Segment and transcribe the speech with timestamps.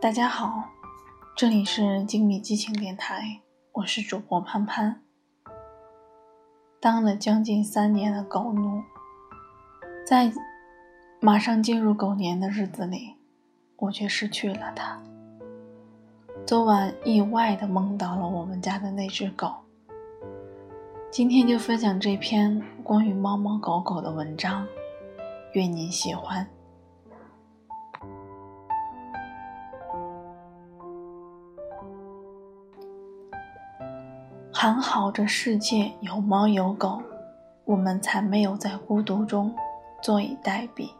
[0.00, 0.62] 大家好，
[1.34, 3.40] 这里是精米激情电台，
[3.72, 5.02] 我是主播潘潘。
[6.78, 8.80] 当了将近三年的狗奴，
[10.06, 10.32] 在
[11.18, 13.16] 马上进入狗年的日子里，
[13.74, 15.02] 我却失去了它。
[16.46, 19.52] 昨晚意外的梦到了我们家的那只狗。
[21.10, 24.64] 今天就分享这篇关于猫猫狗狗的文章，
[25.54, 26.48] 愿您喜欢。
[34.60, 37.00] 还好这世界有猫有狗，
[37.64, 39.54] 我们才没有在孤独中
[40.02, 40.90] 坐以待毙。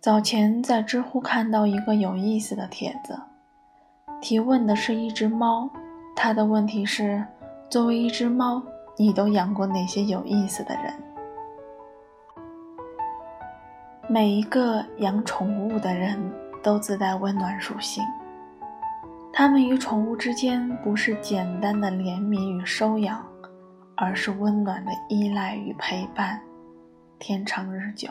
[0.00, 3.18] 早前在知乎看到一个有意思的帖子。
[4.20, 5.68] 提问的是一只猫，
[6.14, 7.26] 它的问题是：
[7.68, 8.62] 作为一只猫，
[8.96, 10.94] 你都养过哪些有意思的人？
[14.06, 16.16] 每一个养宠物的人
[16.62, 18.04] 都自带温暖属性，
[19.38, 23.24] 他们与宠物之间不是简单的怜悯与收养，
[23.94, 26.42] 而是温暖的依赖与陪伴，
[27.20, 28.08] 天长日久。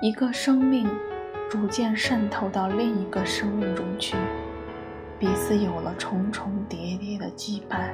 [0.00, 0.88] 一个生命
[1.50, 4.16] 逐渐渗透到另一个生命中去。
[5.18, 7.92] 彼此有了重重叠叠的羁绊。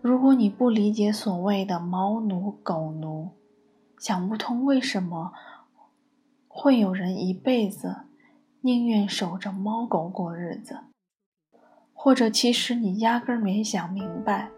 [0.00, 3.30] 如果你不理解所谓的猫奴狗奴，
[3.98, 5.32] 想不通为什么
[6.46, 8.02] 会有人一辈子
[8.60, 10.80] 宁愿守着猫狗过日子，
[11.94, 14.50] 或者其实你压根儿没想明白，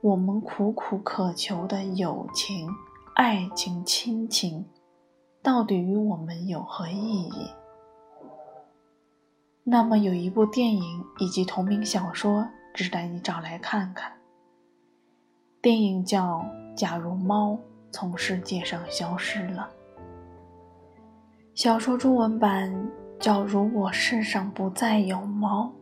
[0.00, 2.68] 我们苦苦渴求的友情、
[3.14, 4.66] 爱情、亲情，
[5.42, 7.50] 到底与我们有何意义？
[9.64, 14.12] 那么有一部电影以及同名小说值得你找来看看。
[15.60, 16.38] 电影叫
[16.74, 17.56] 《假如猫
[17.92, 19.70] 从世界上消失了》，
[21.54, 22.90] 小说中文版
[23.22, 25.72] 叫《如果世上不再有猫》。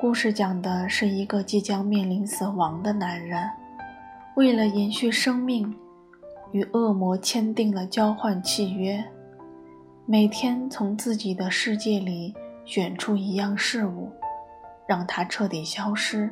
[0.00, 3.46] 故事讲的是一个即将面临死亡的男人，
[4.34, 5.76] 为了延续生命，
[6.52, 9.04] 与恶魔签订了交换契约。
[10.06, 12.34] 每天从自己的世界里
[12.64, 14.10] 选出一样事物，
[14.86, 16.30] 让它彻底消失，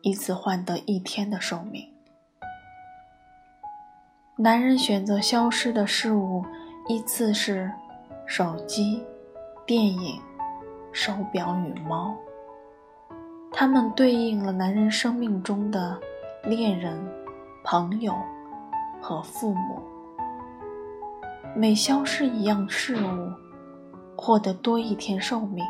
[0.00, 1.86] 以此换得一天的寿命。
[4.38, 6.42] 男人选择消失的事物
[6.88, 7.70] 依次是
[8.24, 9.02] 手机、
[9.64, 10.20] 电影、
[10.90, 12.16] 手表与猫。
[13.52, 15.96] 它们对应了男人生命中的
[16.44, 17.00] 恋人、
[17.62, 18.14] 朋友
[19.00, 19.80] 和父母。
[21.54, 23.30] 每消失一样事物，
[24.16, 25.64] 获得多一天寿命，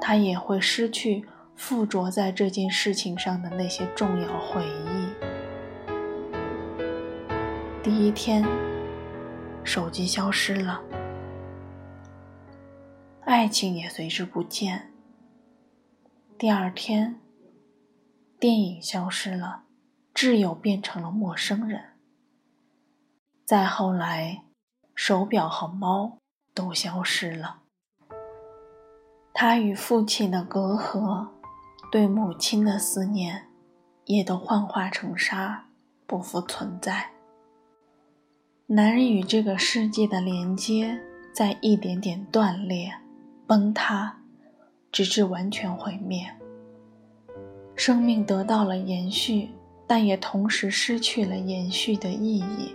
[0.00, 1.24] 他也会失去
[1.54, 5.08] 附着在这件事情上的那些重要回忆。
[7.82, 8.44] 第一天，
[9.62, 10.80] 手机消失了，
[13.24, 14.92] 爱情也随之不见。
[16.38, 17.20] 第二天，
[18.38, 19.64] 电影消失了，
[20.14, 21.94] 挚友变成了陌生人。
[23.44, 24.44] 再后来。
[24.94, 26.18] 手表和猫
[26.54, 27.62] 都消失了，
[29.32, 31.28] 他与父亲的隔阂，
[31.90, 33.48] 对母亲的思念，
[34.04, 35.66] 也都幻化成沙，
[36.06, 37.10] 不复存在。
[38.66, 41.00] 男人与这个世界的连接，
[41.34, 42.94] 在一点点断裂、
[43.52, 44.16] 崩塌，
[44.90, 46.24] 直至完全毁灭。
[47.76, 49.50] 生命得到了延续，
[49.86, 52.74] 但也同时失去了延续的意义。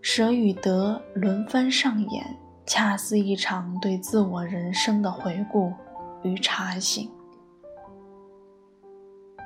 [0.00, 2.36] 舍与得轮番上演，
[2.66, 5.72] 恰似一场对自我人生的回顾
[6.24, 7.08] 与查醒。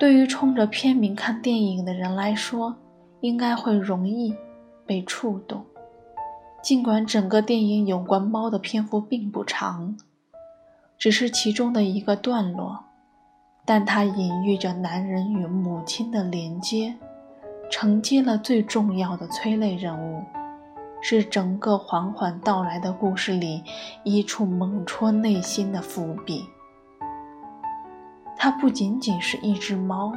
[0.00, 2.75] 对于冲着片名看电影的人来说，
[3.21, 4.34] 应该会容易
[4.87, 5.62] 被触动。
[6.62, 9.97] 尽管整个电影有关猫的篇幅并不长，
[10.97, 12.84] 只是其中的一个段落，
[13.65, 16.94] 但它隐喻着男人与母亲的连接，
[17.69, 20.23] 承接了最重要的催泪人物。
[21.05, 23.65] 是整个缓缓道来的故事里
[24.05, 26.44] 一处猛戳内心的伏笔。
[28.37, 30.12] 它不仅仅是一只猫，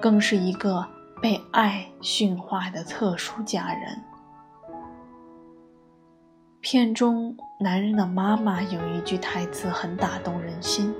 [0.00, 0.84] 更是一个
[1.22, 4.02] 被爱驯化的特殊家人。
[6.70, 10.94] 片中男人的妈妈有一句台词很打动人心：“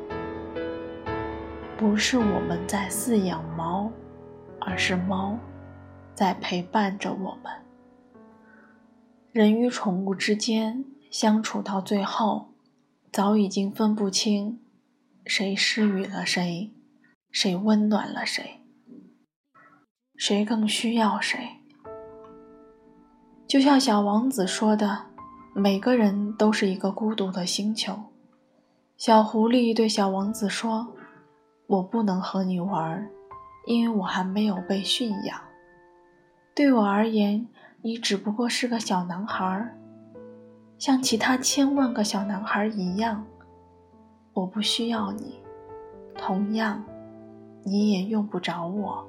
[1.77, 3.93] 不是我们在饲养猫，
[4.63, 5.39] 而是猫
[6.15, 7.53] 在陪伴着我们。”
[9.31, 12.55] 人与宠物之间相处到最后，
[13.13, 14.61] 早已经分不清
[15.27, 16.73] 谁施予了谁，
[17.31, 18.63] 谁温暖了谁，
[20.17, 21.39] 谁更需要谁。
[23.47, 25.09] 就像小王子说的，
[25.59, 27.99] 每个人都是一个孤独的星球。
[28.97, 30.87] 小狐狸对小王子说
[31.67, 33.09] ：“我不能和你玩，
[33.67, 35.41] 因为我还没有被驯养。
[36.55, 37.49] 对我而言，
[37.83, 39.77] 你只不过是个小男孩，
[40.79, 43.27] 像其他千万个小男孩一样。
[44.35, 45.41] 我不需要你，
[46.17, 46.85] 同样，
[47.65, 49.05] 你也用不着我。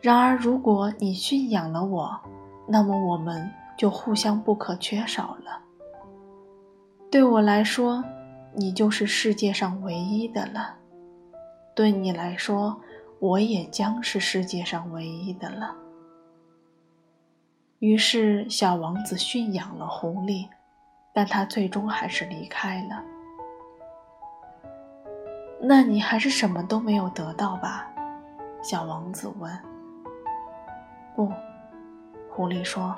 [0.00, 2.20] 然而，如果你驯养了我，
[2.66, 5.60] 那么我们就互相不可缺少了。
[7.10, 8.02] 对我来说。”
[8.58, 10.76] 你就是世界上唯一的了，
[11.74, 12.80] 对你来说，
[13.18, 15.76] 我也将是世界上唯一的了。
[17.80, 20.48] 于是，小王子驯养了狐狸，
[21.12, 23.04] 但他最终还是离开了。
[25.60, 27.86] 那你还是什么都没有得到吧？
[28.62, 29.52] 小王子问。
[31.14, 31.30] 不，
[32.30, 32.96] 狐狸说，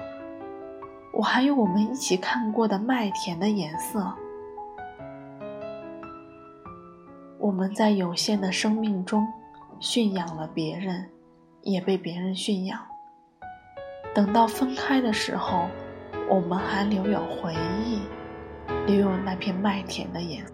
[1.12, 4.14] 我还有我们一起看过的麦田的颜色。
[7.38, 9.26] 我们在有限的生命中
[9.80, 11.08] 驯养了别人，
[11.62, 12.78] 也被别人驯养。
[14.14, 15.68] 等到分开的时候，
[16.28, 18.00] 我们还留有回忆，
[18.86, 20.52] 留有那片麦田的颜色。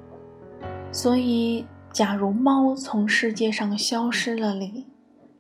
[0.93, 4.87] 所以，假如猫从世界上消失了里，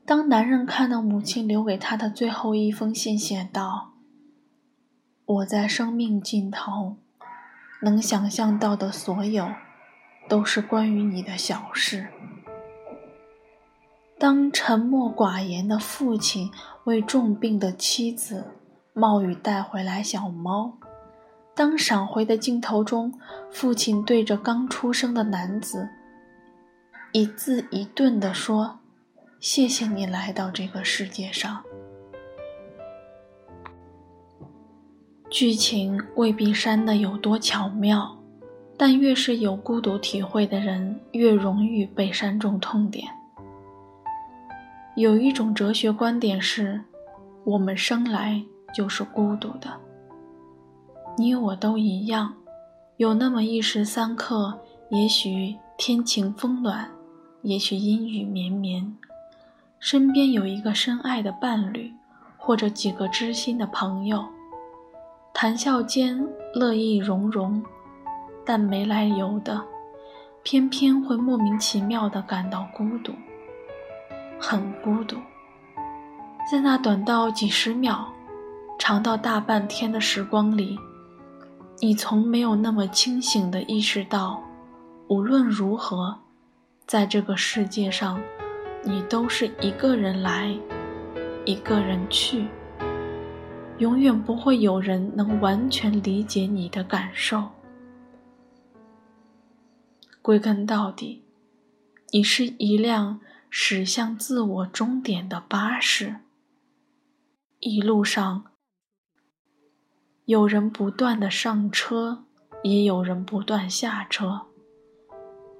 [0.04, 3.92] 当男人看到母亲留给他的最后一封信，写道
[5.26, 6.96] ：“我在生命尽头
[7.82, 9.48] 能想象到的所有。”
[10.26, 12.06] 都是关于你的小事。
[14.18, 16.50] 当沉默寡言的父亲
[16.84, 18.52] 为重病的妻子
[18.94, 20.78] 冒雨带回来小猫，
[21.54, 23.12] 当闪回的镜头中，
[23.52, 25.90] 父亲对着刚出生的男子
[27.12, 28.78] 一字一顿地说
[29.38, 31.62] ：“谢谢你来到这个世界上。”
[35.34, 38.16] 剧情未必删得有多巧妙。
[38.76, 43.08] 但越是有孤独体会的人，越容易被删中痛点。
[44.94, 46.80] 有一种哲学观点是：
[47.42, 49.72] 我们生来就是孤独的。
[51.18, 52.34] 你我都一样，
[52.96, 54.60] 有那么一时三刻，
[54.90, 56.88] 也许天晴风暖，
[57.42, 58.96] 也许阴雨绵绵，
[59.80, 61.92] 身边有一个深爱的伴侣，
[62.36, 64.24] 或者几个知心的朋友，
[65.34, 67.60] 谈笑间乐意融融。
[68.46, 69.60] 但没来由的，
[70.42, 73.12] 偏偏会莫名其妙地感到孤独，
[74.38, 75.16] 很孤独。
[76.50, 78.06] 在那短到几十秒、
[78.78, 80.78] 长到大半天的时光里，
[81.80, 84.42] 你从没有那么清醒地意识到，
[85.08, 86.14] 无论如何，
[86.86, 88.20] 在这个世界上，
[88.82, 90.54] 你都是一个人来，
[91.46, 92.46] 一个人去，
[93.78, 97.50] 永远不会有人能完全理解你的感受。
[100.22, 101.24] 归根到底，
[102.12, 106.20] 你是一辆驶向自我终点的巴士。
[107.58, 108.44] 一路上，
[110.26, 112.24] 有人不断的上车，
[112.62, 114.42] 也有人不断下车。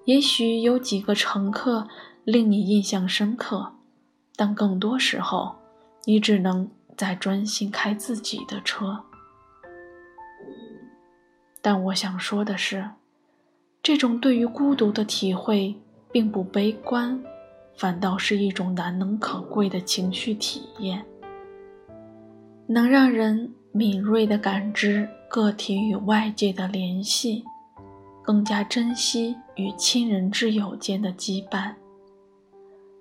[0.04, 1.88] 也许有几个乘客
[2.24, 3.74] 令你印象深刻，
[4.36, 5.56] 但更多时候，
[6.04, 9.04] 你只能在专心开自己的车。
[11.62, 12.90] 但我想说的是。
[13.82, 15.74] 这种对于孤独的体会
[16.10, 17.22] 并不悲观，
[17.76, 21.04] 反倒是一种难能可贵的情绪体验，
[22.66, 27.44] 能让人敏锐地感知个体与外界的联系，
[28.22, 31.74] 更加珍惜与亲人挚友间的羁绊。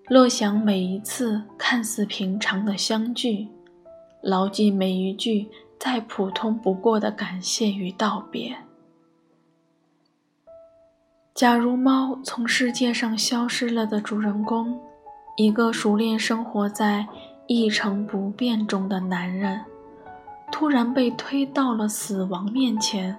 [0.09, 3.47] 乐享每一次看似平常的相聚，
[4.23, 8.55] 牢记每一句再普通不过的感谢与道别。
[11.35, 14.79] 假如猫从世界上消失了的主人公，
[15.35, 17.05] 一个熟练生活在
[17.47, 19.59] 一成不变中的男人，
[20.53, 23.17] 突然被推到了死亡面前，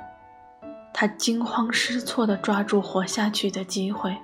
[0.94, 4.16] 他惊慌失措地抓住活下去的机会，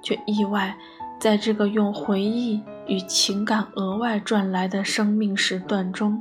[0.00, 0.74] 却意外
[1.18, 6.20] 在这个用回忆与情感额外赚来的生命时段中，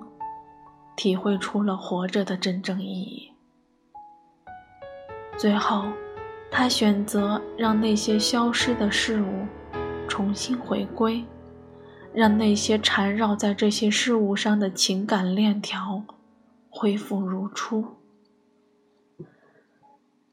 [0.95, 3.33] 体会出了活着的真正意义。
[5.37, 5.83] 最后。
[6.51, 9.45] 他选择让那些消失的事物
[10.07, 11.23] 重新回归，
[12.11, 16.03] 让那些缠绕在这些事物上的情感链条
[16.67, 17.85] 恢复如初，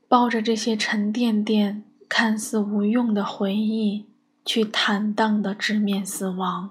[0.09, 4.07] 抱着这些沉甸甸、看似无用的回忆，
[4.47, 6.71] 去坦荡地直面死亡。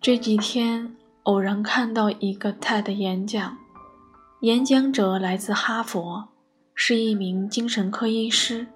[0.00, 3.58] 这几天，偶然看到一个 TED 演讲，
[4.40, 6.28] 演讲者来自哈佛，
[6.74, 8.68] 是一名精神科医师。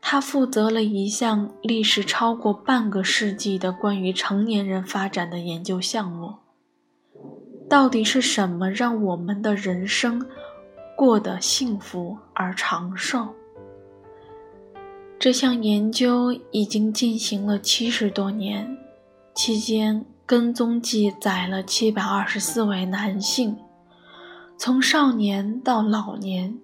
[0.00, 6.36] 他负责了一项历时超过半个世纪的关于成年人发展的研究项目。
[7.68, 10.26] 到底是什么让我们的人生
[10.96, 13.34] 过得幸福而长寿？
[15.24, 18.76] 这项研究已经进行了七十多年，
[19.34, 23.56] 期间跟踪记载了七百二十四位男性，
[24.58, 26.58] 从少年到老年。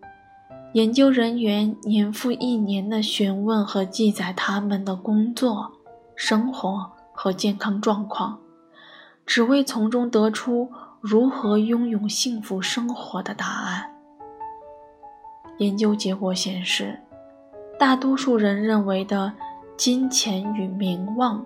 [0.75, 5.73] 研究人员年复一年地询问和记载他们的工作、
[6.15, 8.41] 生活和健康状况，
[9.25, 13.91] 只为从中得出如何拥有幸福生活的答案。
[15.57, 17.01] 研究结果显示，
[17.81, 19.33] 大多数人认为的
[19.75, 21.43] 金钱与名望，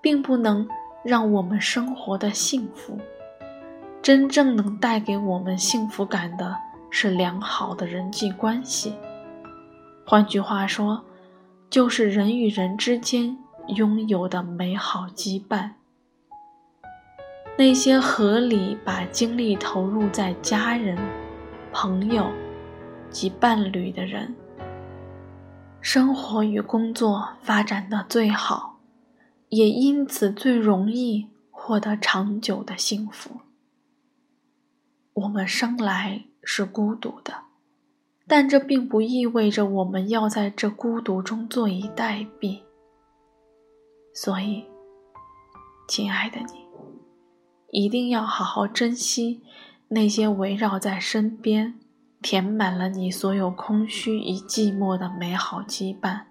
[0.00, 0.66] 并不能
[1.04, 2.98] 让我们生活的幸福。
[4.00, 6.56] 真正能带给我们幸福感的。
[6.88, 8.94] 是良好的人际关系，
[10.06, 11.02] 换句话说，
[11.68, 15.72] 就是人与人之间拥有的美好羁绊。
[17.58, 20.96] 那些合理把精力投入在家人、
[21.70, 22.28] 朋友
[23.10, 24.34] 及伴侣的人，
[25.88, 28.80] 生活与工作发展的最好，
[29.50, 33.42] 也因此最容易获得长久的幸福。
[35.12, 36.24] 我们生来。
[36.42, 37.42] 是孤独的，
[38.26, 42.62] 但这并不意味着我们要在这孤独中坐以待毙。
[44.12, 44.64] 所以，
[45.88, 46.66] 亲爱的你，
[47.70, 49.42] 一定要好好珍惜
[49.88, 51.78] 那些围绕在身边、
[52.28, 56.22] 填满了你所有空虚与寂寞的美好羁绊：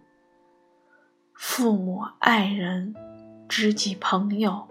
[1.33, 2.93] 父母、爱人、
[3.47, 4.67] 知己、朋友，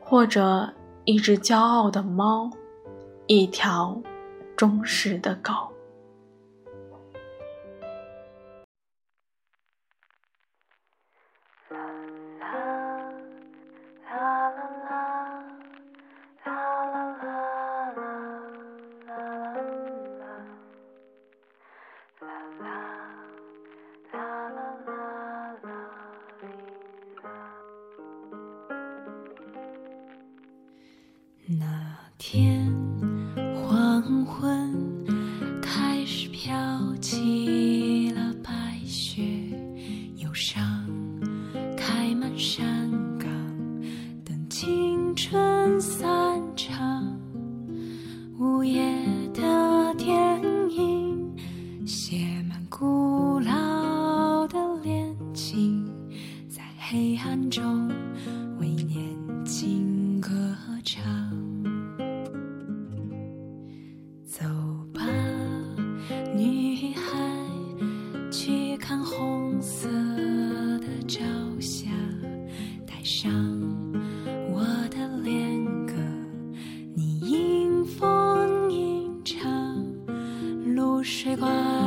[0.00, 2.50] 或者一只骄傲的猫，
[3.28, 4.02] 一条。
[4.56, 5.52] 忠实的狗。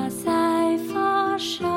[0.09, 1.70] 在发生。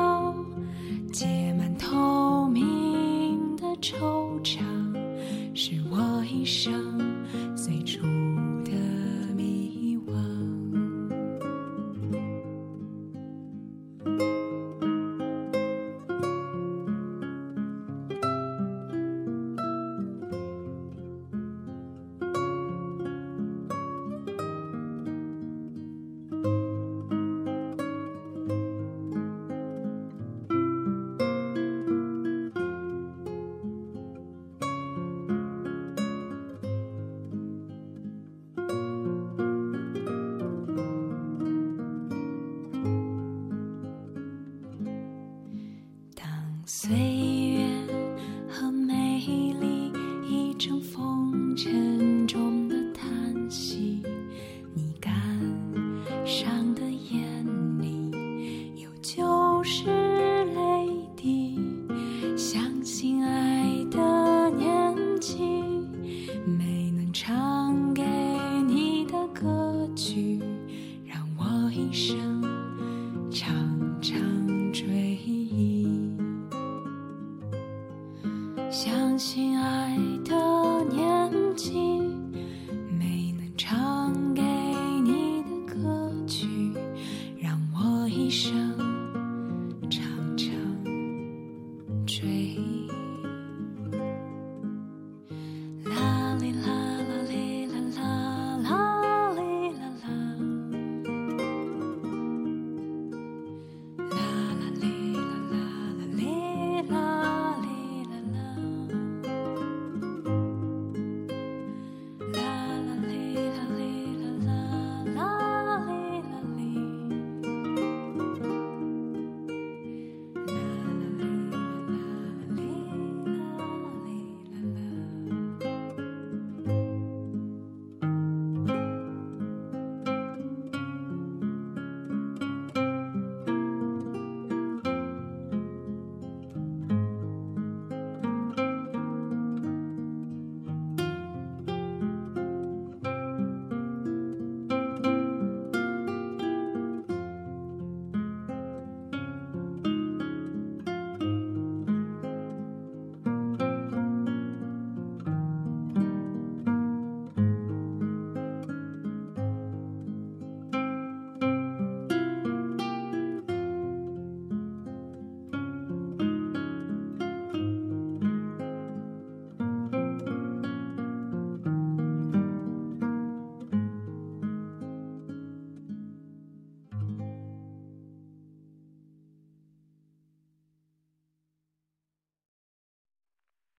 [92.25, 92.74] 长长追。